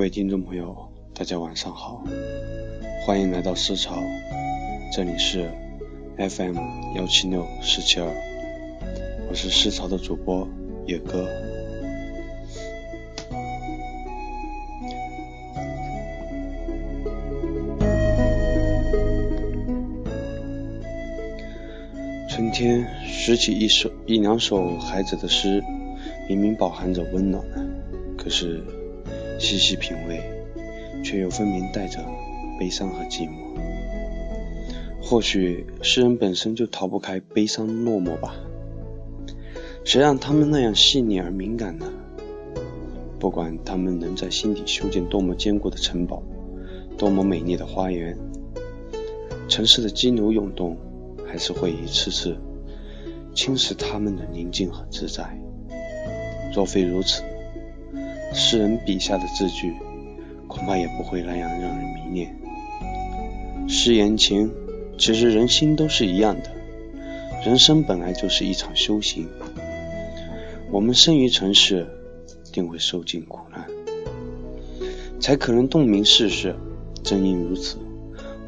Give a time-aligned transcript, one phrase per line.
[0.00, 0.74] 各位听众朋友，
[1.12, 2.02] 大家晚上好，
[3.04, 4.02] 欢迎来到思潮，
[4.90, 5.50] 这里是
[6.16, 6.56] FM
[6.96, 8.10] 幺七六四七二，
[9.28, 10.48] 我是思潮的主播
[10.86, 11.28] 野哥。
[22.30, 25.62] 春天拾起一首一两首孩子的诗，
[26.26, 27.44] 明明饱含着温暖，
[28.16, 28.64] 可是
[29.40, 30.22] 细细品味，
[31.02, 31.98] 却又分明带着
[32.60, 33.32] 悲伤和寂寞。
[35.02, 38.36] 或许诗人本身就逃不开悲伤落寞吧？
[39.84, 41.90] 谁让他们那样细腻而敏感呢？
[43.18, 46.22] 不管他们能在心底修建多么坚固的城堡，
[46.96, 48.16] 多么美丽的花园，
[49.48, 50.76] 城市的激流涌动。
[51.32, 52.36] 还是会一次次
[53.36, 55.40] 侵蚀他们的宁静和自在。
[56.52, 57.22] 若非如此，
[58.32, 59.74] 诗人笔下的字句
[60.46, 62.36] 恐怕也不会那样让人迷恋。
[63.68, 64.50] 诗言情，
[64.98, 66.50] 其实人心都是一样的。
[67.44, 69.28] 人生本来就是一场修行。
[70.70, 71.86] 我们生于尘世，
[72.52, 73.66] 定会受尽苦难，
[75.20, 76.54] 才可能洞明世事。
[77.02, 77.78] 正因如此，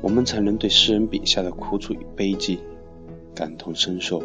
[0.00, 2.58] 我们才能对诗人笔下的苦楚与悲寂。
[3.34, 4.22] 感同身受。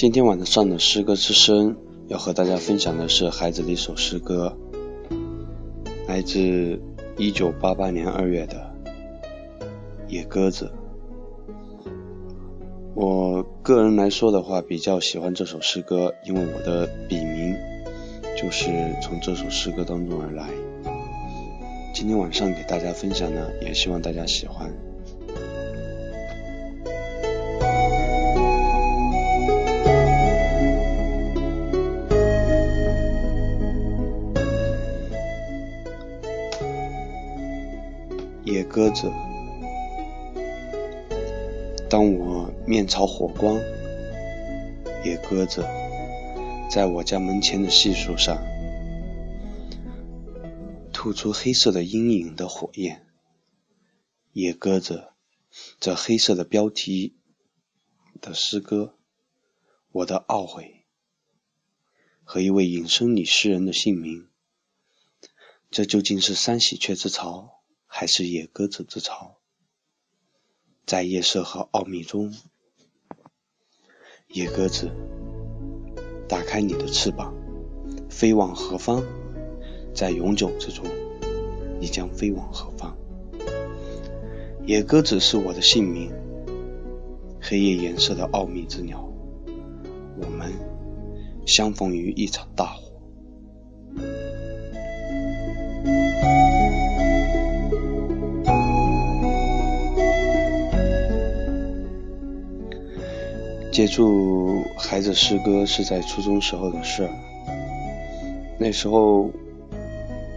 [0.00, 1.76] 今天晚上的诗歌之声，
[2.08, 4.56] 要和大家分享的是孩子的一首诗歌，
[6.08, 6.80] 来自
[7.18, 8.72] 一九八八年二月的
[10.08, 10.72] 《野鸽子》。
[12.94, 17.54] 我个人来说的话，比较喜欢这首诗歌，因为我的笔名
[18.38, 18.70] 就是
[19.02, 20.48] 从这首诗歌当中而来。
[21.94, 24.72] 今天晚上给大家分享呢，也希望大家喜欢。
[38.44, 39.12] 野鸽子。
[41.90, 43.60] 当我面朝火光，
[45.04, 45.62] 野鸽子
[46.70, 48.38] 在我家门前的细树上
[50.92, 53.06] 吐出黑色的阴影的火焰。
[54.32, 55.08] 野鸽子，
[55.78, 57.16] 这黑色的标题
[58.22, 58.94] 的诗歌，
[59.92, 60.86] 我的懊悔
[62.22, 64.28] 和一位隐身女诗人的姓名，
[65.70, 67.59] 这究竟是三喜鹊之巢，
[68.00, 69.36] 还是野鸽子之巢？
[70.86, 72.34] 在夜色和奥秘中，
[74.28, 74.90] 野鸽子，
[76.26, 77.34] 打开你的翅膀，
[78.08, 79.04] 飞往何方？
[79.94, 80.86] 在永久之中，
[81.78, 82.96] 你将飞往何方？
[84.64, 86.10] 野鸽子是我的姓名，
[87.38, 89.12] 黑夜颜色的奥秘之鸟，
[90.16, 90.50] 我们
[91.44, 92.89] 相逢于一场大火。
[103.70, 107.10] 接触孩子诗歌是在初中时候的事儿。
[108.58, 109.30] 那时候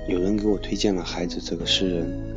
[0.08, 2.36] 有人给我推荐了孩子这个诗人。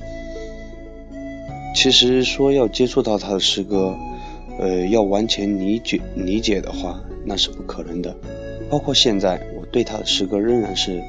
[1.74, 3.94] 其实说要接触到他的诗歌，
[4.58, 8.16] 呃，要完全理解理解的话，那是不可能的。
[8.70, 11.02] 包括现在，我对他的诗歌仍然是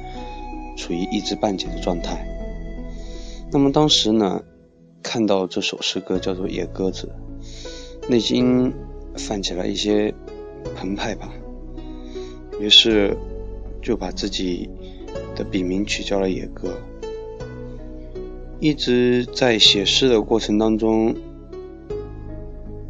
[0.76, 2.24] 处于一知半解的状态。
[3.50, 4.42] 那么当时呢，
[5.02, 7.10] 看到这首诗歌叫做《野鸽子》，
[8.10, 8.74] 内心。
[9.18, 10.14] 泛起了一些
[10.74, 11.30] 澎湃吧，
[12.60, 13.16] 于是
[13.82, 14.70] 就把自己
[15.34, 16.80] 的笔名取叫了野哥。
[18.60, 21.14] 一直在写诗的过程当中，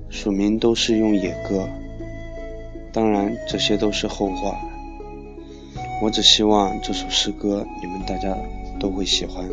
[0.09, 1.69] 署名都是用野哥。
[2.93, 4.59] 当然，这些都是后话。
[6.03, 8.37] 我只希望这首诗歌你们大家
[8.79, 9.49] 都会喜欢。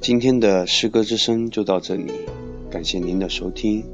[0.00, 2.10] 今天的诗歌之声就到这里，
[2.70, 3.84] 感谢您的收听。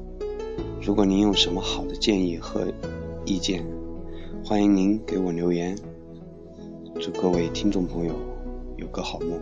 [0.80, 2.64] 如果您有什么好的建议和
[3.24, 3.66] 意见，
[4.44, 5.76] 欢迎您给我留言。
[7.00, 8.14] 祝各位听众朋友
[8.76, 9.40] 有个好梦，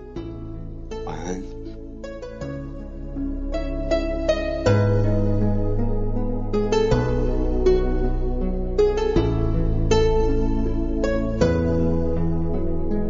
[1.04, 1.63] 晚安。